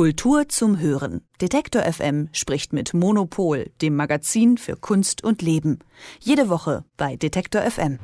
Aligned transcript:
Kultur 0.00 0.48
zum 0.48 0.78
Hören. 0.78 1.20
Detektor 1.42 1.82
FM 1.82 2.30
spricht 2.32 2.72
mit 2.72 2.94
Monopol, 2.94 3.70
dem 3.82 3.96
Magazin 3.96 4.56
für 4.56 4.74
Kunst 4.74 5.22
und 5.22 5.42
Leben. 5.42 5.80
Jede 6.20 6.48
Woche 6.48 6.86
bei 6.96 7.16
Detektor 7.16 7.60
FM. 7.60 7.98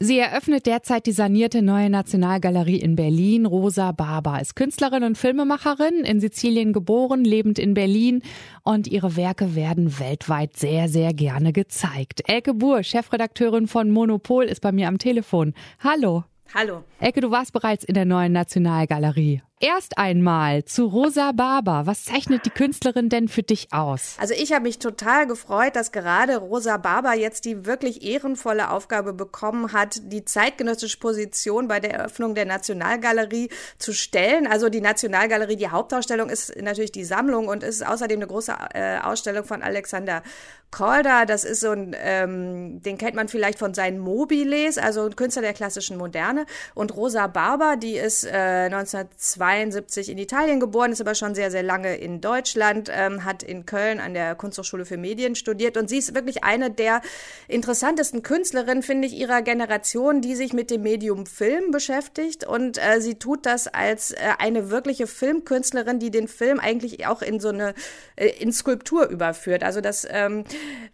Sie 0.00 0.18
eröffnet 0.18 0.66
derzeit 0.66 1.06
die 1.06 1.12
sanierte 1.12 1.62
neue 1.62 1.88
Nationalgalerie 1.88 2.80
in 2.80 2.96
Berlin. 2.96 3.46
Rosa 3.46 3.92
Barber 3.92 4.40
ist 4.40 4.56
Künstlerin 4.56 5.04
und 5.04 5.16
Filmemacherin, 5.16 6.02
in 6.02 6.18
Sizilien 6.18 6.72
geboren, 6.72 7.24
lebend 7.24 7.60
in 7.60 7.74
Berlin 7.74 8.22
und 8.64 8.88
ihre 8.88 9.14
Werke 9.14 9.54
werden 9.54 10.00
weltweit 10.00 10.56
sehr, 10.56 10.88
sehr 10.88 11.14
gerne 11.14 11.52
gezeigt. 11.52 12.22
Elke 12.26 12.54
Buhr, 12.54 12.82
Chefredakteurin 12.82 13.68
von 13.68 13.88
Monopol, 13.92 14.46
ist 14.46 14.62
bei 14.62 14.72
mir 14.72 14.88
am 14.88 14.98
Telefon. 14.98 15.54
Hallo. 15.78 16.24
Hallo. 16.52 16.82
Elke, 16.98 17.20
du 17.20 17.30
warst 17.30 17.52
bereits 17.52 17.84
in 17.84 17.94
der 17.94 18.04
neuen 18.04 18.32
Nationalgalerie. 18.32 19.42
Erst 19.62 19.98
einmal 19.98 20.64
zu 20.64 20.86
Rosa 20.86 21.32
Barber. 21.32 21.82
Was 21.84 22.04
zeichnet 22.06 22.46
die 22.46 22.50
Künstlerin 22.50 23.10
denn 23.10 23.28
für 23.28 23.42
dich 23.42 23.74
aus? 23.74 24.16
Also 24.18 24.32
ich 24.32 24.54
habe 24.54 24.62
mich 24.62 24.78
total 24.78 25.26
gefreut, 25.26 25.76
dass 25.76 25.92
gerade 25.92 26.38
Rosa 26.38 26.78
Barber 26.78 27.12
jetzt 27.12 27.44
die 27.44 27.66
wirklich 27.66 28.02
ehrenvolle 28.02 28.70
Aufgabe 28.70 29.12
bekommen 29.12 29.74
hat, 29.74 30.00
die 30.04 30.24
zeitgenössische 30.24 30.98
Position 30.98 31.68
bei 31.68 31.78
der 31.78 31.92
Eröffnung 31.92 32.34
der 32.34 32.46
Nationalgalerie 32.46 33.50
zu 33.76 33.92
stellen. 33.92 34.46
Also 34.46 34.70
die 34.70 34.80
Nationalgalerie, 34.80 35.56
die 35.56 35.68
Hauptausstellung 35.68 36.30
ist 36.30 36.56
natürlich 36.58 36.92
die 36.92 37.04
Sammlung 37.04 37.46
und 37.46 37.62
ist 37.62 37.86
außerdem 37.86 38.18
eine 38.18 38.28
große 38.28 38.56
äh, 38.72 39.00
Ausstellung 39.00 39.44
von 39.44 39.62
Alexander 39.62 40.22
Calder. 40.70 41.26
Das 41.26 41.44
ist 41.44 41.60
so 41.60 41.72
ein, 41.72 41.94
ähm, 42.02 42.80
den 42.80 42.96
kennt 42.96 43.14
man 43.14 43.28
vielleicht 43.28 43.58
von 43.58 43.74
seinen 43.74 43.98
Mobiles, 43.98 44.78
also 44.78 45.04
ein 45.04 45.16
Künstler 45.16 45.42
der 45.42 45.52
klassischen 45.52 45.98
Moderne. 45.98 46.46
Und 46.74 46.96
Rosa 46.96 47.26
Barber, 47.26 47.76
die 47.76 47.96
ist 47.96 48.24
äh, 48.24 48.70
1902 48.70 49.49
1972 49.50 50.10
in 50.10 50.18
Italien 50.18 50.60
geboren, 50.60 50.92
ist 50.92 51.00
aber 51.00 51.14
schon 51.14 51.34
sehr, 51.34 51.50
sehr 51.50 51.62
lange 51.62 51.96
in 51.96 52.20
Deutschland, 52.20 52.90
ähm, 52.92 53.24
hat 53.24 53.42
in 53.42 53.66
Köln 53.66 53.98
an 53.98 54.14
der 54.14 54.34
Kunsthochschule 54.34 54.84
für 54.84 54.96
Medien 54.96 55.34
studiert 55.34 55.76
und 55.76 55.88
sie 55.88 55.98
ist 55.98 56.14
wirklich 56.14 56.44
eine 56.44 56.70
der 56.70 57.02
interessantesten 57.48 58.22
Künstlerinnen, 58.22 58.82
finde 58.82 59.08
ich, 59.08 59.14
ihrer 59.14 59.42
Generation, 59.42 60.20
die 60.20 60.36
sich 60.36 60.52
mit 60.52 60.70
dem 60.70 60.82
Medium 60.82 61.26
Film 61.26 61.70
beschäftigt 61.70 62.46
und 62.46 62.78
äh, 62.78 63.00
sie 63.00 63.16
tut 63.16 63.46
das 63.46 63.66
als 63.66 64.12
äh, 64.12 64.18
eine 64.38 64.70
wirkliche 64.70 65.06
Filmkünstlerin, 65.06 65.98
die 65.98 66.10
den 66.10 66.28
Film 66.28 66.60
eigentlich 66.60 67.06
auch 67.06 67.22
in 67.22 67.40
so 67.40 67.48
eine, 67.48 67.74
äh, 68.16 68.28
in 68.38 68.52
Skulptur 68.52 69.08
überführt. 69.08 69.64
Also 69.64 69.80
das, 69.80 70.06
ähm, 70.08 70.44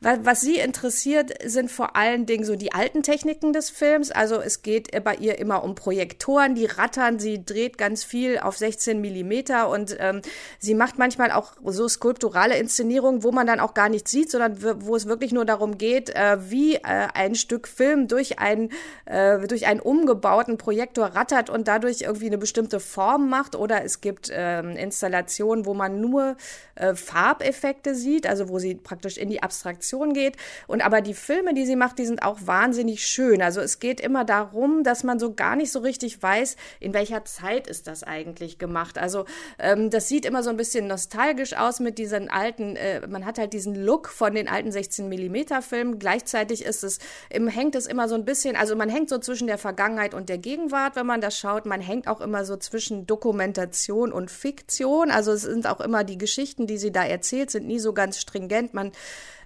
was, 0.00 0.18
was 0.22 0.40
sie 0.40 0.58
interessiert, 0.58 1.32
sind 1.44 1.70
vor 1.70 1.96
allen 1.96 2.26
Dingen 2.26 2.44
so 2.44 2.56
die 2.56 2.72
alten 2.72 3.02
Techniken 3.02 3.52
des 3.52 3.70
Films. 3.70 4.10
Also 4.10 4.40
es 4.40 4.62
geht 4.62 5.04
bei 5.04 5.14
ihr 5.16 5.38
immer 5.38 5.62
um 5.62 5.74
Projektoren, 5.74 6.54
die 6.54 6.66
rattern, 6.66 7.18
sie 7.18 7.44
dreht 7.44 7.78
ganz 7.78 8.04
viel 8.04 8.38
auf 8.46 8.56
16 8.56 9.00
Millimeter 9.00 9.68
und 9.68 9.96
ähm, 9.98 10.22
sie 10.58 10.74
macht 10.74 10.98
manchmal 10.98 11.32
auch 11.32 11.52
so 11.64 11.88
skulpturale 11.88 12.56
Inszenierungen, 12.56 13.22
wo 13.22 13.32
man 13.32 13.46
dann 13.46 13.60
auch 13.60 13.74
gar 13.74 13.88
nichts 13.88 14.10
sieht, 14.10 14.30
sondern 14.30 14.62
wo 14.62 14.94
es 14.94 15.06
wirklich 15.06 15.32
nur 15.32 15.44
darum 15.44 15.78
geht, 15.78 16.10
äh, 16.10 16.50
wie 16.50 16.76
äh, 16.76 17.08
ein 17.14 17.34
Stück 17.34 17.68
Film 17.68 18.08
durch 18.08 18.38
einen, 18.38 18.70
äh, 19.04 19.38
durch 19.46 19.66
einen 19.66 19.80
umgebauten 19.80 20.58
Projektor 20.58 21.06
rattert 21.06 21.50
und 21.50 21.68
dadurch 21.68 22.02
irgendwie 22.02 22.26
eine 22.26 22.38
bestimmte 22.38 22.80
Form 22.80 23.28
macht 23.28 23.56
oder 23.56 23.84
es 23.84 24.00
gibt 24.00 24.30
ähm, 24.32 24.76
Installationen, 24.76 25.66
wo 25.66 25.74
man 25.74 26.00
nur 26.00 26.36
äh, 26.76 26.94
Farbeffekte 26.94 27.94
sieht, 27.94 28.26
also 28.26 28.48
wo 28.48 28.58
sie 28.58 28.74
praktisch 28.76 29.16
in 29.16 29.28
die 29.28 29.42
Abstraktion 29.42 30.12
geht 30.12 30.36
und 30.66 30.84
aber 30.84 31.00
die 31.00 31.14
Filme, 31.14 31.54
die 31.54 31.66
sie 31.66 31.76
macht, 31.76 31.98
die 31.98 32.06
sind 32.06 32.22
auch 32.22 32.38
wahnsinnig 32.44 33.06
schön. 33.06 33.42
Also 33.42 33.60
es 33.60 33.80
geht 33.80 34.00
immer 34.00 34.24
darum, 34.24 34.84
dass 34.84 35.02
man 35.02 35.18
so 35.18 35.34
gar 35.34 35.56
nicht 35.56 35.72
so 35.72 35.80
richtig 35.80 36.22
weiß, 36.22 36.56
in 36.80 36.94
welcher 36.94 37.24
Zeit 37.24 37.66
ist 37.66 37.86
das 37.86 38.02
eigentlich 38.02 38.35
eigentlich 38.36 38.58
gemacht. 38.58 38.98
Also 38.98 39.24
ähm, 39.58 39.90
das 39.90 40.08
sieht 40.08 40.24
immer 40.24 40.42
so 40.42 40.50
ein 40.50 40.56
bisschen 40.56 40.86
nostalgisch 40.86 41.54
aus 41.54 41.80
mit 41.80 41.98
diesen 41.98 42.28
alten, 42.28 42.76
äh, 42.76 43.06
man 43.06 43.24
hat 43.24 43.38
halt 43.38 43.52
diesen 43.52 43.74
Look 43.74 44.08
von 44.08 44.34
den 44.34 44.48
alten 44.48 44.70
16 44.70 45.08
Millimeter 45.08 45.62
Filmen. 45.62 45.98
Gleichzeitig 45.98 46.64
ist 46.64 46.84
es, 46.84 46.98
im, 47.30 47.48
hängt 47.48 47.74
es 47.74 47.86
immer 47.86 48.08
so 48.08 48.14
ein 48.14 48.24
bisschen, 48.24 48.56
also 48.56 48.76
man 48.76 48.88
hängt 48.88 49.08
so 49.08 49.18
zwischen 49.18 49.46
der 49.46 49.58
Vergangenheit 49.58 50.14
und 50.14 50.28
der 50.28 50.38
Gegenwart, 50.38 50.96
wenn 50.96 51.06
man 51.06 51.20
das 51.20 51.38
schaut. 51.38 51.66
Man 51.66 51.80
hängt 51.80 52.08
auch 52.08 52.20
immer 52.20 52.44
so 52.44 52.56
zwischen 52.56 53.06
Dokumentation 53.06 54.12
und 54.12 54.30
Fiktion. 54.30 55.10
Also 55.10 55.32
es 55.32 55.42
sind 55.42 55.66
auch 55.66 55.80
immer 55.80 56.04
die 56.04 56.18
Geschichten, 56.18 56.66
die 56.66 56.78
sie 56.78 56.92
da 56.92 57.04
erzählt, 57.04 57.50
sind 57.50 57.66
nie 57.66 57.78
so 57.78 57.92
ganz 57.92 58.20
stringent. 58.20 58.74
Man 58.74 58.92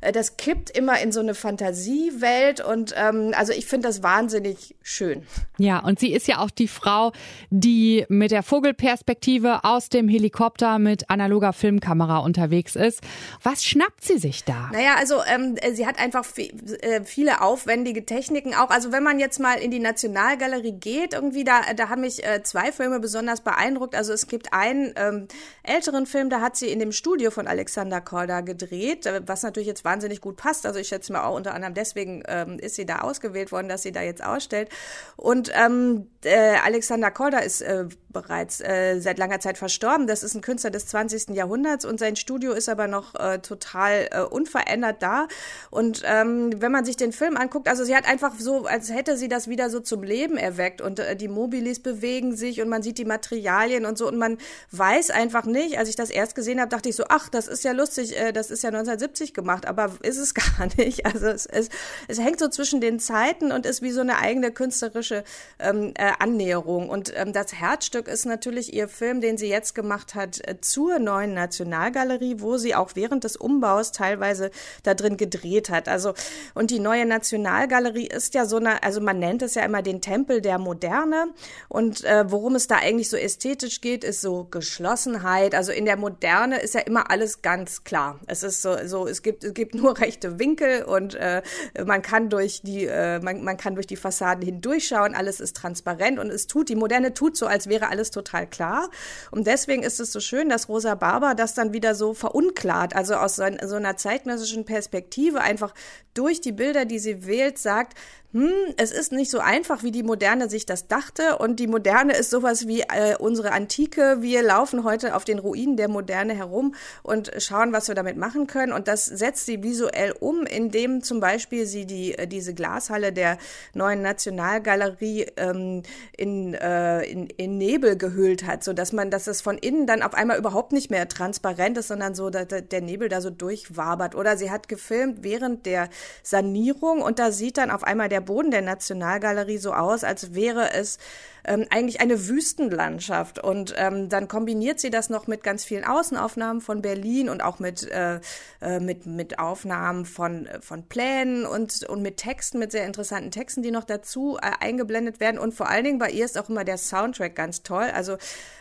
das 0.00 0.36
kippt 0.36 0.70
immer 0.70 1.00
in 1.00 1.12
so 1.12 1.20
eine 1.20 1.34
Fantasiewelt 1.34 2.60
und 2.64 2.94
ähm, 2.96 3.32
also 3.36 3.52
ich 3.52 3.66
finde 3.66 3.88
das 3.88 4.02
wahnsinnig 4.02 4.74
schön. 4.82 5.26
Ja, 5.58 5.80
und 5.80 6.00
sie 6.00 6.12
ist 6.12 6.26
ja 6.26 6.38
auch 6.38 6.50
die 6.50 6.68
Frau, 6.68 7.12
die 7.50 8.06
mit 8.08 8.30
der 8.30 8.42
Vogelperspektive 8.42 9.64
aus 9.64 9.90
dem 9.90 10.08
Helikopter 10.08 10.78
mit 10.78 11.10
analoger 11.10 11.52
Filmkamera 11.52 12.18
unterwegs 12.18 12.76
ist. 12.76 13.00
Was 13.42 13.64
schnappt 13.64 14.02
sie 14.02 14.16
sich 14.16 14.44
da? 14.44 14.70
Naja, 14.72 14.94
also 14.98 15.20
ähm, 15.26 15.56
sie 15.74 15.86
hat 15.86 15.98
einfach 15.98 16.24
äh, 16.36 17.04
viele 17.04 17.42
aufwendige 17.42 18.06
Techniken 18.06 18.54
auch. 18.54 18.70
Also 18.70 18.92
wenn 18.92 19.02
man 19.02 19.20
jetzt 19.20 19.38
mal 19.38 19.58
in 19.58 19.70
die 19.70 19.80
Nationalgalerie 19.80 20.72
geht, 20.72 21.12
irgendwie 21.12 21.44
da, 21.44 21.60
da 21.76 21.90
haben 21.90 22.00
mich 22.00 22.24
äh, 22.24 22.42
zwei 22.42 22.72
Filme 22.72 23.00
besonders 23.00 23.42
beeindruckt. 23.42 23.94
Also 23.94 24.14
es 24.14 24.28
gibt 24.28 24.54
einen 24.54 24.94
ähm, 24.96 25.28
älteren 25.62 26.06
Film, 26.06 26.30
da 26.30 26.40
hat 26.40 26.56
sie 26.56 26.68
in 26.68 26.78
dem 26.78 26.92
Studio 26.92 27.30
von 27.30 27.46
Alexander 27.46 28.00
Korda 28.00 28.40
gedreht, 28.40 29.04
äh, 29.04 29.20
was 29.26 29.42
natürlich 29.42 29.68
jetzt 29.68 29.84
wahnsinnig 29.90 30.20
gut 30.20 30.36
passt. 30.36 30.66
Also 30.66 30.78
ich 30.78 30.88
schätze 30.88 31.12
mal 31.12 31.24
auch 31.24 31.34
unter 31.34 31.54
anderem 31.54 31.74
deswegen 31.74 32.22
ähm, 32.28 32.58
ist 32.58 32.76
sie 32.76 32.86
da 32.86 33.00
ausgewählt 33.00 33.50
worden, 33.52 33.68
dass 33.68 33.82
sie 33.82 33.92
da 33.92 34.02
jetzt 34.02 34.22
ausstellt. 34.22 34.68
Und 35.16 35.50
ähm, 35.54 36.06
äh, 36.24 36.56
Alexander 36.64 37.10
Korda 37.10 37.38
ist 37.38 37.62
äh, 37.62 37.86
bereits 38.10 38.60
äh, 38.60 39.00
seit 39.00 39.18
langer 39.18 39.40
Zeit 39.40 39.58
verstorben. 39.58 40.06
Das 40.06 40.22
ist 40.22 40.34
ein 40.34 40.42
Künstler 40.42 40.70
des 40.70 40.86
20. 40.86 41.30
Jahrhunderts 41.30 41.84
und 41.84 41.98
sein 41.98 42.16
Studio 42.16 42.52
ist 42.52 42.68
aber 42.68 42.86
noch 42.86 43.14
äh, 43.14 43.38
total 43.38 44.08
äh, 44.10 44.20
unverändert 44.20 45.02
da. 45.02 45.28
Und 45.70 46.02
ähm, 46.04 46.50
wenn 46.60 46.72
man 46.72 46.84
sich 46.84 46.96
den 46.96 47.12
Film 47.12 47.36
anguckt, 47.36 47.68
also 47.68 47.84
sie 47.84 47.96
hat 47.96 48.08
einfach 48.08 48.34
so, 48.38 48.66
als 48.66 48.90
hätte 48.92 49.16
sie 49.16 49.28
das 49.28 49.48
wieder 49.48 49.70
so 49.70 49.80
zum 49.80 50.02
Leben 50.02 50.36
erweckt 50.36 50.80
und 50.80 50.98
äh, 50.98 51.16
die 51.16 51.28
Mobilis 51.28 51.80
bewegen 51.80 52.36
sich 52.36 52.60
und 52.60 52.68
man 52.68 52.82
sieht 52.82 52.98
die 52.98 53.04
Materialien 53.04 53.86
und 53.86 53.96
so 53.96 54.08
und 54.08 54.18
man 54.18 54.38
weiß 54.72 55.10
einfach 55.10 55.44
nicht, 55.44 55.78
als 55.78 55.88
ich 55.88 55.96
das 55.96 56.10
erst 56.10 56.34
gesehen 56.34 56.60
habe, 56.60 56.68
dachte 56.68 56.88
ich 56.88 56.96
so, 56.96 57.04
ach, 57.08 57.28
das 57.28 57.48
ist 57.48 57.64
ja 57.64 57.72
lustig, 57.72 58.18
äh, 58.18 58.32
das 58.32 58.50
ist 58.50 58.62
ja 58.62 58.68
1970 58.68 59.34
gemacht, 59.34 59.66
aber 59.66 59.79
aber 59.80 60.04
ist 60.04 60.18
es 60.18 60.34
gar 60.34 60.68
nicht. 60.76 61.06
Also 61.06 61.26
es, 61.26 61.46
es, 61.46 61.68
es 62.08 62.20
hängt 62.20 62.38
so 62.38 62.48
zwischen 62.48 62.80
den 62.80 62.98
Zeiten 62.98 63.52
und 63.52 63.66
ist 63.66 63.82
wie 63.82 63.90
so 63.90 64.00
eine 64.00 64.18
eigene 64.18 64.50
künstlerische 64.50 65.24
ähm, 65.58 65.92
äh, 65.96 66.12
Annäherung. 66.18 66.88
Und 66.88 67.12
ähm, 67.16 67.32
das 67.32 67.54
Herzstück 67.54 68.08
ist 68.08 68.26
natürlich 68.26 68.72
ihr 68.72 68.88
Film, 68.88 69.20
den 69.20 69.38
sie 69.38 69.48
jetzt 69.48 69.74
gemacht 69.74 70.14
hat 70.14 70.40
äh, 70.46 70.60
zur 70.60 70.98
neuen 70.98 71.34
Nationalgalerie, 71.34 72.36
wo 72.38 72.56
sie 72.56 72.74
auch 72.74 72.90
während 72.94 73.24
des 73.24 73.36
Umbaus 73.36 73.92
teilweise 73.92 74.50
da 74.82 74.94
drin 74.94 75.16
gedreht 75.16 75.70
hat. 75.70 75.88
Also 75.88 76.14
und 76.54 76.70
die 76.70 76.80
neue 76.80 77.06
Nationalgalerie 77.06 78.06
ist 78.06 78.34
ja 78.34 78.46
so 78.46 78.56
eine, 78.56 78.82
also 78.82 79.00
man 79.00 79.18
nennt 79.18 79.42
es 79.42 79.54
ja 79.54 79.64
immer 79.64 79.82
den 79.82 80.00
Tempel 80.00 80.40
der 80.40 80.58
Moderne. 80.58 81.28
Und 81.68 82.04
äh, 82.04 82.30
worum 82.30 82.54
es 82.54 82.66
da 82.66 82.76
eigentlich 82.76 83.10
so 83.10 83.16
ästhetisch 83.16 83.80
geht, 83.80 84.04
ist 84.04 84.20
so 84.20 84.44
Geschlossenheit. 84.50 85.54
Also 85.54 85.72
in 85.72 85.84
der 85.84 85.96
Moderne 85.96 86.60
ist 86.60 86.74
ja 86.74 86.80
immer 86.80 87.10
alles 87.10 87.42
ganz 87.42 87.84
klar. 87.84 88.18
Es 88.26 88.42
ist 88.42 88.62
so, 88.62 88.76
so 88.86 89.06
es 89.06 89.22
gibt, 89.22 89.44
es 89.44 89.54
gibt 89.54 89.69
gibt 89.70 89.82
nur 89.82 89.98
rechte 89.98 90.38
Winkel 90.38 90.84
und 90.84 91.14
äh, 91.14 91.42
man 91.84 92.02
kann 92.02 92.28
durch 92.28 92.62
die 92.62 92.86
äh, 92.86 93.20
man, 93.20 93.42
man 93.42 93.56
kann 93.56 93.74
durch 93.74 93.86
die 93.86 93.96
Fassaden 93.96 94.44
hindurchschauen, 94.44 95.14
alles 95.14 95.40
ist 95.40 95.56
transparent 95.56 96.18
und 96.18 96.30
es 96.30 96.46
tut 96.46 96.68
die 96.68 96.76
Moderne 96.76 97.14
tut 97.14 97.36
so, 97.36 97.46
als 97.46 97.68
wäre 97.68 97.88
alles 97.88 98.10
total 98.10 98.46
klar. 98.46 98.90
Und 99.30 99.46
deswegen 99.46 99.82
ist 99.82 100.00
es 100.00 100.12
so 100.12 100.20
schön, 100.20 100.48
dass 100.48 100.68
Rosa 100.68 100.94
Barber 100.94 101.34
das 101.34 101.54
dann 101.54 101.72
wieder 101.72 101.94
so 101.94 102.14
verunklart, 102.14 102.94
also 102.94 103.14
aus 103.14 103.36
so, 103.36 103.44
so 103.64 103.76
einer 103.76 103.96
zeitgenössischen 103.96 104.64
Perspektive 104.64 105.40
einfach 105.40 105.74
durch 106.14 106.40
die 106.40 106.52
Bilder, 106.52 106.84
die 106.84 106.98
sie 106.98 107.26
wählt, 107.26 107.58
sagt, 107.58 107.96
hm, 108.32 108.74
es 108.76 108.92
ist 108.92 109.10
nicht 109.10 109.28
so 109.28 109.40
einfach, 109.40 109.82
wie 109.82 109.90
die 109.90 110.04
Moderne 110.04 110.48
sich 110.48 110.64
das 110.64 110.86
dachte. 110.86 111.38
Und 111.38 111.58
die 111.58 111.66
Moderne 111.66 112.14
ist 112.14 112.30
sowas 112.30 112.68
wie 112.68 112.82
äh, 112.82 113.16
unsere 113.18 113.50
Antike. 113.50 114.18
Wir 114.20 114.44
laufen 114.44 114.84
heute 114.84 115.16
auf 115.16 115.24
den 115.24 115.40
Ruinen 115.40 115.76
der 115.76 115.88
Moderne 115.88 116.34
herum 116.34 116.76
und 117.02 117.32
schauen, 117.38 117.72
was 117.72 117.88
wir 117.88 117.96
damit 117.96 118.16
machen 118.16 118.46
können. 118.46 118.72
Und 118.72 118.86
das 118.86 119.04
setzt 119.04 119.46
sie 119.46 119.64
visuell 119.64 120.12
um, 120.20 120.46
indem 120.46 121.02
zum 121.02 121.18
Beispiel 121.18 121.66
sie 121.66 121.86
die, 121.86 122.16
äh, 122.16 122.28
diese 122.28 122.54
Glashalle 122.54 123.12
der 123.12 123.36
neuen 123.74 124.00
Nationalgalerie 124.00 125.26
ähm, 125.36 125.82
in, 126.16 126.54
äh, 126.54 127.02
in, 127.02 127.26
in 127.30 127.58
Nebel 127.58 127.96
gehüllt 127.96 128.46
hat, 128.46 128.62
so 128.62 128.72
dass 128.72 128.92
man, 128.92 129.10
dass 129.10 129.26
es 129.26 129.40
von 129.40 129.58
innen 129.58 129.88
dann 129.88 130.02
auf 130.02 130.14
einmal 130.14 130.38
überhaupt 130.38 130.70
nicht 130.70 130.88
mehr 130.88 131.08
transparent 131.08 131.78
ist, 131.78 131.88
sondern 131.88 132.14
so, 132.14 132.30
dass 132.30 132.46
der 132.46 132.80
Nebel 132.80 133.08
da 133.08 133.20
so 133.20 133.30
durchwabert. 133.30 134.14
Oder 134.14 134.36
sie 134.36 134.52
hat 134.52 134.68
gefilmt 134.68 135.24
während 135.24 135.66
der 135.66 135.88
Sanierung 136.22 137.02
und 137.02 137.18
da 137.18 137.32
sieht 137.32 137.58
dann 137.58 137.72
auf 137.72 137.82
einmal 137.82 138.08
der 138.08 138.19
der 138.20 138.26
Boden 138.26 138.50
der 138.50 138.62
Nationalgalerie 138.62 139.58
so 139.58 139.72
aus, 139.72 140.04
als 140.04 140.34
wäre 140.34 140.72
es 140.72 140.98
ähm, 141.44 141.66
eigentlich 141.70 142.00
eine 142.00 142.28
Wüstenlandschaft. 142.28 143.38
Und 143.38 143.74
ähm, 143.76 144.08
dann 144.08 144.28
kombiniert 144.28 144.80
sie 144.80 144.90
das 144.90 145.10
noch 145.10 145.26
mit 145.26 145.42
ganz 145.42 145.64
vielen 145.64 145.84
Außenaufnahmen 145.84 146.60
von 146.60 146.82
Berlin 146.82 147.28
und 147.28 147.42
auch 147.42 147.58
mit, 147.58 147.88
äh, 147.88 148.20
äh 148.60 148.80
mit, 148.80 149.06
mit 149.06 149.38
Aufnahmen 149.38 150.04
von, 150.04 150.48
von 150.60 150.84
Plänen 150.84 151.46
und, 151.46 151.84
und 151.84 152.02
mit 152.02 152.16
Texten, 152.16 152.58
mit 152.58 152.72
sehr 152.72 152.86
interessanten 152.86 153.30
Texten, 153.30 153.62
die 153.62 153.70
noch 153.70 153.84
dazu 153.84 154.36
äh, 154.40 154.50
eingeblendet 154.60 155.20
werden. 155.20 155.38
Und 155.38 155.54
vor 155.54 155.68
allen 155.68 155.84
Dingen 155.84 155.98
bei 155.98 156.10
ihr 156.10 156.24
ist 156.24 156.38
auch 156.38 156.48
immer 156.48 156.64
der 156.64 156.78
Soundtrack 156.78 157.34
ganz 157.34 157.62
toll. 157.62 157.90
Also 157.94 158.16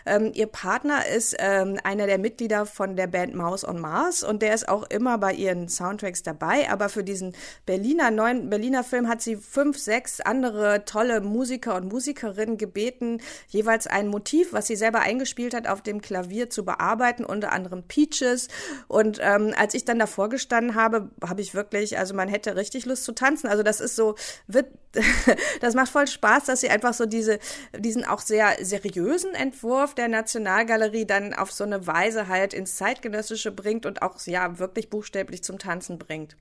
ähm, 0.06 0.32
ihr 0.34 0.48
Partner 0.48 1.06
ist 1.06 1.36
ähm, 1.40 1.80
einer 1.84 2.08
der 2.08 2.18
Mitglieder 2.18 2.66
von 2.66 2.96
der 2.96 3.08
Band 3.08 3.36
Mouse 3.36 3.68
on 3.68 3.80
Mars 3.80 4.24
und 4.24 4.42
der 4.42 4.54
ist 4.54 4.68
auch 4.68 4.84
immer 4.90 5.18
bei 5.18 5.34
ihren 5.34 5.70
Soundtracks 5.70 6.24
dabei. 6.24 6.70
Aber 6.70 6.90
für 6.90 7.04
diesen 7.04 7.36
Berliner 7.66 8.12
neuen 8.12 8.50
Berliner 8.50 8.84
Film 8.84 9.08
hat 9.08 9.22
sie 9.22 9.36
fünf, 9.36 9.78
sechs 9.78 10.22
andere 10.22 10.86
tolle 10.86 11.22
Musiker 11.22 11.76
und 11.76 11.92
Musikerinnen 11.92 12.58
gebeten, 12.70 13.22
jeweils 13.48 13.88
ein 13.88 14.08
Motiv, 14.08 14.54
was 14.54 14.68
sie 14.68 14.76
selber 14.76 15.00
eingespielt 15.00 15.54
hat, 15.54 15.68
auf 15.68 15.82
dem 15.82 16.02
Klavier 16.02 16.50
zu 16.50 16.64
bearbeiten, 16.64 17.26
unter 17.26 17.52
anderem 17.52 17.84
Peaches. 17.84 18.48
Und 18.88 19.20
ähm, 19.22 19.54
als 19.58 19.74
ich 19.74 19.86
dann 19.86 19.98
davor 19.98 20.30
gestanden 20.30 20.76
habe, 20.76 21.10
habe 21.28 21.42
ich 21.42 21.54
wirklich, 21.56 21.98
also 21.98 22.14
man 22.14 22.30
hätte 22.30 22.56
richtig 22.56 22.86
Lust 22.86 23.04
zu 23.04 23.14
tanzen. 23.14 23.48
Also 23.48 23.64
das 23.64 23.82
ist 23.82 23.96
so, 23.96 24.16
wird, 24.48 24.68
das 25.62 25.74
macht 25.74 25.90
voll 25.90 26.08
Spaß, 26.08 26.46
dass 26.46 26.62
sie 26.62 26.70
einfach 26.70 26.94
so 26.94 27.06
diese, 27.06 27.40
diesen 27.76 28.06
auch 28.06 28.20
sehr 28.22 28.56
seriösen 28.62 29.34
Entwurf 29.34 29.96
der 29.96 30.08
Nationalgalerie 30.08 31.06
dann 31.06 31.34
auf 31.34 31.52
so 31.52 31.64
eine 31.64 31.88
Weise 31.88 32.28
halt 32.28 32.54
ins 32.54 32.76
Zeitgenössische 32.76 33.52
bringt 33.52 33.86
und 33.86 34.02
auch 34.04 34.20
ja 34.26 34.60
wirklich 34.60 34.90
buchstäblich 34.90 35.44
zum 35.44 35.58
Tanzen 35.58 35.98
bringt. 35.98 36.38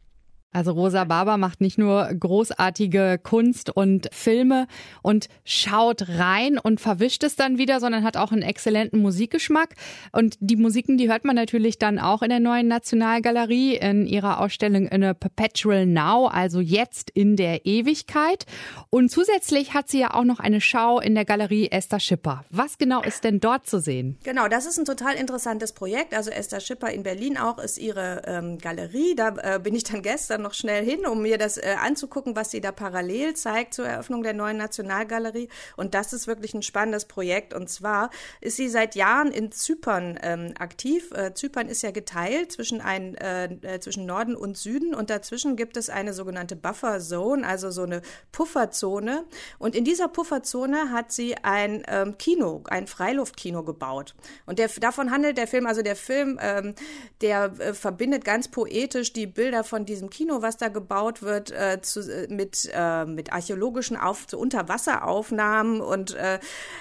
Also 0.50 0.72
Rosa 0.72 1.04
Barber 1.04 1.36
macht 1.36 1.60
nicht 1.60 1.76
nur 1.76 2.06
großartige 2.06 3.20
Kunst 3.22 3.68
und 3.68 4.08
Filme 4.12 4.66
und 5.02 5.28
schaut 5.44 6.08
rein 6.08 6.58
und 6.58 6.80
verwischt 6.80 7.22
es 7.22 7.36
dann 7.36 7.58
wieder, 7.58 7.80
sondern 7.80 8.02
hat 8.02 8.16
auch 8.16 8.32
einen 8.32 8.40
exzellenten 8.40 9.00
Musikgeschmack. 9.00 9.74
Und 10.10 10.36
die 10.40 10.56
Musiken, 10.56 10.96
die 10.96 11.10
hört 11.10 11.26
man 11.26 11.36
natürlich 11.36 11.78
dann 11.78 11.98
auch 11.98 12.22
in 12.22 12.30
der 12.30 12.40
neuen 12.40 12.66
Nationalgalerie 12.66 13.76
in 13.76 14.06
ihrer 14.06 14.40
Ausstellung 14.40 14.86
in 14.86 15.04
a 15.04 15.12
Perpetual 15.12 15.84
Now, 15.84 16.28
also 16.28 16.60
jetzt 16.60 17.10
in 17.10 17.36
der 17.36 17.66
Ewigkeit. 17.66 18.46
Und 18.88 19.10
zusätzlich 19.10 19.74
hat 19.74 19.90
sie 19.90 20.00
ja 20.00 20.14
auch 20.14 20.24
noch 20.24 20.40
eine 20.40 20.62
Schau 20.62 20.98
in 20.98 21.14
der 21.14 21.26
Galerie 21.26 21.68
Esther 21.70 22.00
Schipper. 22.00 22.44
Was 22.48 22.78
genau 22.78 23.02
ist 23.02 23.22
denn 23.22 23.40
dort 23.40 23.66
zu 23.66 23.80
sehen? 23.80 24.16
Genau, 24.24 24.48
das 24.48 24.64
ist 24.64 24.78
ein 24.78 24.86
total 24.86 25.14
interessantes 25.16 25.72
Projekt. 25.72 26.14
Also 26.14 26.30
Esther 26.30 26.60
Schipper 26.60 26.90
in 26.90 27.02
Berlin 27.02 27.36
auch 27.36 27.58
ist 27.58 27.76
ihre 27.76 28.22
ähm, 28.24 28.56
Galerie. 28.56 29.14
Da 29.14 29.56
äh, 29.56 29.58
bin 29.58 29.74
ich 29.74 29.84
dann 29.84 30.00
gestern 30.00 30.37
dann 30.38 30.42
noch 30.44 30.54
schnell 30.54 30.84
hin, 30.84 31.06
um 31.06 31.22
mir 31.22 31.36
das 31.36 31.58
äh, 31.58 31.76
anzugucken, 31.80 32.36
was 32.36 32.50
sie 32.50 32.60
da 32.60 32.72
parallel 32.72 33.34
zeigt 33.34 33.74
zur 33.74 33.86
Eröffnung 33.86 34.22
der 34.22 34.32
neuen 34.32 34.56
Nationalgalerie. 34.56 35.48
Und 35.76 35.94
das 35.94 36.12
ist 36.12 36.26
wirklich 36.26 36.54
ein 36.54 36.62
spannendes 36.62 37.04
Projekt. 37.04 37.52
Und 37.52 37.68
zwar 37.68 38.10
ist 38.40 38.56
sie 38.56 38.68
seit 38.68 38.94
Jahren 38.94 39.30
in 39.32 39.52
Zypern 39.52 40.18
ähm, 40.22 40.54
aktiv. 40.58 41.10
Äh, 41.12 41.34
Zypern 41.34 41.68
ist 41.68 41.82
ja 41.82 41.90
geteilt 41.90 42.52
zwischen, 42.52 42.80
ein, 42.80 43.16
äh, 43.16 43.44
äh 43.62 43.80
zwischen 43.80 44.06
Norden 44.06 44.36
und 44.36 44.56
Süden 44.56 44.94
und 44.94 45.10
dazwischen 45.10 45.56
gibt 45.56 45.76
es 45.76 45.90
eine 45.90 46.12
sogenannte 46.12 46.56
Buffer 46.56 47.00
Zone, 47.00 47.46
also 47.46 47.70
so 47.70 47.82
eine 47.82 48.02
Pufferzone. 48.32 49.24
Und 49.58 49.74
in 49.74 49.84
dieser 49.84 50.08
Pufferzone 50.08 50.92
hat 50.92 51.12
sie 51.12 51.36
ein 51.42 51.82
ähm, 51.88 52.16
Kino, 52.18 52.62
ein 52.68 52.86
Freiluftkino 52.86 53.64
gebaut. 53.64 54.14
Und 54.46 54.58
der, 54.58 54.68
davon 54.80 55.10
handelt 55.10 55.36
der 55.38 55.48
Film, 55.48 55.66
also 55.66 55.82
der 55.82 55.96
Film, 55.96 56.38
ähm, 56.40 56.74
der 57.20 57.52
äh, 57.58 57.74
verbindet 57.74 58.24
ganz 58.24 58.48
poetisch 58.48 59.12
die 59.12 59.26
Bilder 59.26 59.64
von 59.64 59.84
diesem 59.84 60.10
Kino 60.10 60.27
Kino, 60.28 60.42
was 60.42 60.58
da 60.58 60.68
gebaut 60.68 61.22
wird, 61.22 61.50
äh, 61.50 61.80
zu, 61.80 62.00
äh, 62.00 62.26
mit, 62.28 62.68
äh, 62.74 63.06
mit 63.06 63.32
archäologischen 63.32 63.96
Auf 63.96 64.26
zu 64.26 64.38
Unterwasseraufnahmen. 64.38 65.80
Und 65.80 66.14
äh, 66.16 66.38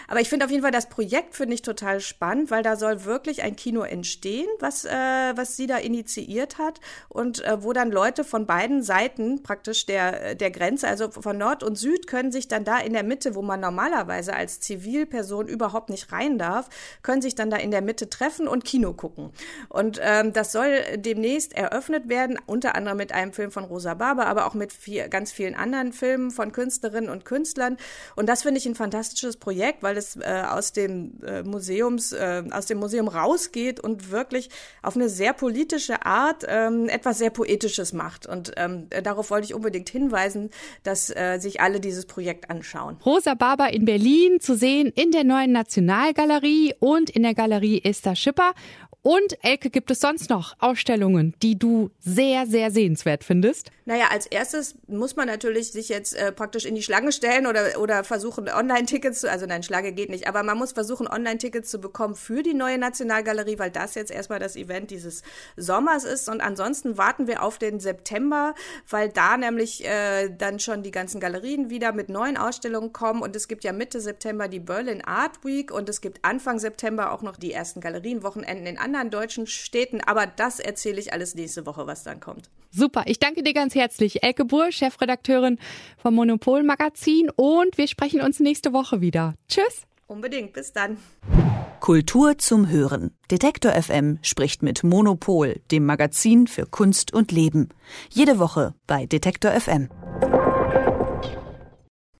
aber 0.09 0.19
ich 0.19 0.27
finde 0.27 0.45
auf 0.45 0.51
jeden 0.51 0.63
Fall 0.63 0.71
das 0.71 0.89
Projekt 0.89 1.33
finde 1.33 1.53
ich 1.53 1.61
total 1.61 2.01
spannend, 2.01 2.51
weil 2.51 2.61
da 2.61 2.75
soll 2.75 3.05
wirklich 3.05 3.43
ein 3.43 3.55
Kino 3.55 3.83
entstehen, 3.83 4.47
was, 4.59 4.83
äh, 4.83 4.91
was 4.91 5.55
sie 5.55 5.65
da 5.65 5.77
initiiert 5.77 6.57
hat 6.57 6.81
und 7.07 7.41
äh, 7.45 7.63
wo 7.63 7.71
dann 7.71 7.89
Leute 7.89 8.25
von 8.25 8.45
beiden 8.45 8.83
Seiten 8.83 9.43
praktisch 9.43 9.85
der, 9.85 10.35
der 10.35 10.51
Grenze, 10.51 10.89
also 10.89 11.09
von 11.09 11.37
Nord 11.37 11.63
und 11.63 11.77
Süd, 11.77 12.05
können 12.05 12.33
sich 12.33 12.49
dann 12.49 12.65
da 12.65 12.79
in 12.79 12.91
der 12.91 13.03
Mitte, 13.03 13.33
wo 13.33 13.41
man 13.41 13.61
normalerweise 13.61 14.35
als 14.35 14.59
Zivilperson 14.59 15.47
überhaupt 15.47 15.89
nicht 15.89 16.11
rein 16.11 16.37
darf, 16.37 16.67
können 17.01 17.21
sich 17.21 17.35
dann 17.35 17.49
da 17.49 17.55
in 17.55 17.71
der 17.71 17.81
Mitte 17.81 18.09
treffen 18.09 18.45
und 18.45 18.65
Kino 18.65 18.91
gucken. 18.91 19.31
Und 19.69 20.01
ähm, 20.03 20.33
das 20.33 20.51
soll 20.51 20.81
demnächst 20.97 21.55
eröffnet 21.55 22.09
werden, 22.09 22.37
unter 22.45 22.75
anderem 22.75 22.97
mit 22.97 23.13
einem 23.13 23.31
Film 23.37 23.51
von 23.51 23.63
Rosa 23.63 23.93
Barber, 23.93 24.25
aber 24.25 24.47
auch 24.47 24.55
mit 24.55 24.73
viel, 24.73 25.07
ganz 25.09 25.31
vielen 25.31 25.53
anderen 25.53 25.93
Filmen 25.93 26.31
von 26.31 26.51
Künstlerinnen 26.51 27.09
und 27.09 27.23
Künstlern. 27.23 27.77
Und 28.15 28.27
das 28.27 28.41
finde 28.41 28.57
ich 28.57 28.65
ein 28.65 28.73
fantastisches 28.73 29.37
Projekt, 29.37 29.83
weil 29.83 29.95
es 29.95 30.15
äh, 30.15 30.43
aus 30.49 30.73
dem 30.73 31.21
äh, 31.23 31.43
Museums, 31.43 32.13
äh, 32.13 32.43
aus 32.51 32.65
dem 32.65 32.79
Museum 32.79 33.07
rausgeht 33.07 33.79
und 33.79 34.09
wirklich 34.09 34.49
auf 34.81 34.95
eine 34.95 35.07
sehr 35.07 35.33
politische 35.33 36.03
Art 36.03 36.45
ähm, 36.47 36.89
etwas 36.89 37.19
sehr 37.19 37.29
Poetisches 37.29 37.93
macht. 37.93 38.25
Und 38.25 38.53
ähm, 38.57 38.87
darauf 39.03 39.29
wollte 39.29 39.45
ich 39.45 39.53
unbedingt 39.53 39.89
hinweisen, 39.89 40.49
dass 40.81 41.15
äh, 41.15 41.37
sich 41.37 41.61
alle 41.61 41.79
dieses 41.79 42.07
Projekt 42.07 42.49
anschauen. 42.49 42.97
Rosa 43.05 43.35
Barber 43.35 43.71
in 43.71 43.85
Berlin 43.85 44.39
zu 44.39 44.55
sehen 44.55 44.91
in 44.95 45.11
der 45.11 45.23
neuen 45.23 45.51
Nationalgalerie 45.51 46.73
und 46.79 47.11
in 47.11 47.21
der 47.21 47.35
Galerie 47.35 47.81
Esther 47.83 48.15
Schipper. 48.15 48.53
Und 49.03 49.37
Elke, 49.41 49.69
gibt 49.69 49.89
es 49.89 50.01
sonst 50.01 50.29
noch 50.29 50.55
Ausstellungen, 50.59 51.33
die 51.41 51.57
du 51.57 51.91
sehr, 51.99 52.45
sehr 52.45 52.71
sehenswert 52.71 53.23
findest? 53.23 53.71
Naja, 53.85 54.07
als 54.11 54.25
erstes 54.25 54.75
muss 54.87 55.15
man 55.15 55.27
natürlich 55.27 55.71
sich 55.71 55.87
jetzt 55.87 56.13
äh, 56.13 56.33
praktisch 56.33 56.65
in 56.65 56.75
die 56.75 56.83
Schlange 56.83 57.13
stellen 57.13 57.47
oder, 57.47 57.79
oder 57.79 58.03
versuchen, 58.03 58.49
Online-Tickets 58.49 59.21
zu, 59.21 59.31
also 59.31 59.45
nein, 59.45 59.63
Schlange 59.63 59.93
geht 59.93 60.09
nicht, 60.09 60.27
aber 60.27 60.43
man 60.43 60.57
muss 60.57 60.73
versuchen, 60.73 61.07
Online-Tickets 61.07 61.71
zu 61.71 61.79
bekommen 61.79 62.15
für 62.15 62.43
die 62.43 62.53
neue 62.53 62.77
Nationalgalerie, 62.77 63.59
weil 63.59 63.71
das 63.71 63.95
jetzt 63.95 64.11
erstmal 64.11 64.39
das 64.39 64.57
Event 64.57 64.91
dieses 64.91 65.23
Sommers 65.55 66.03
ist. 66.03 66.27
Und 66.27 66.41
ansonsten 66.41 66.97
warten 66.97 67.27
wir 67.27 67.43
auf 67.43 67.59
den 67.59 67.79
September, 67.79 68.55
weil 68.89 69.07
da 69.07 69.37
nämlich 69.37 69.85
äh, 69.85 70.29
dann 70.37 70.59
schon 70.59 70.83
die 70.83 70.91
ganzen 70.91 71.21
Galerien 71.21 71.69
wieder 71.69 71.93
mit 71.93 72.09
neuen 72.09 72.35
Ausstellungen 72.35 72.91
kommen. 72.91 73.21
Und 73.21 73.37
es 73.37 73.47
gibt 73.47 73.63
ja 73.63 73.71
Mitte 73.71 74.01
September 74.01 74.49
die 74.49 74.59
Berlin 74.59 75.01
Art 75.05 75.45
Week 75.45 75.71
und 75.71 75.87
es 75.87 76.01
gibt 76.01 76.25
Anfang 76.25 76.59
September 76.59 77.13
auch 77.13 77.21
noch 77.21 77.37
die 77.37 77.53
ersten 77.53 77.79
Galerienwochenenden 77.79 78.65
in 78.65 78.77
anderen 78.87 79.09
deutschen 79.09 79.47
Städten. 79.47 80.01
Aber 80.01 80.25
das 80.27 80.59
erzähle 80.59 80.99
ich 80.99 81.13
alles 81.13 81.35
nächste 81.35 81.65
Woche, 81.65 81.87
was 81.87 82.03
dann 82.03 82.19
kommt. 82.19 82.49
Super, 82.71 83.03
ich 83.05 83.19
danke 83.19 83.43
dir 83.43 83.53
ganz 83.53 83.75
herzlich. 83.75 84.23
Elke 84.23 84.45
Buhr, 84.45 84.71
Chefredakteurin 84.71 85.57
vom 85.97 86.15
Monopol 86.15 86.63
Magazin 86.63 87.29
und 87.35 87.77
wir 87.77 87.87
sprechen 87.87 88.21
uns 88.21 88.39
nächste 88.39 88.73
Woche 88.73 89.01
wieder. 89.01 89.35
Tschüss. 89.47 89.83
Unbedingt, 90.07 90.53
bis 90.53 90.71
dann. 90.71 90.97
Kultur 91.79 92.37
zum 92.37 92.69
Hören. 92.69 93.11
Detektor 93.29 93.71
FM 93.73 94.19
spricht 94.21 94.63
mit 94.63 94.83
Monopol, 94.83 95.61
dem 95.71 95.85
Magazin 95.85 96.47
für 96.47 96.65
Kunst 96.65 97.13
und 97.13 97.31
Leben. 97.31 97.69
Jede 98.09 98.39
Woche 98.39 98.73
bei 98.87 99.05
Detektor 99.05 99.51
FM. 99.51 99.89